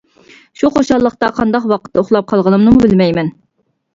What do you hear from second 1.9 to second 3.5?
ئۇخلاپ قالغىنىمنىمۇ بىلمەيمەن.